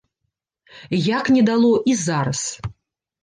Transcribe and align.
Як 1.17 1.29
не 1.35 1.43
дало 1.51 1.83
і 1.91 1.95
зараз. 2.05 2.59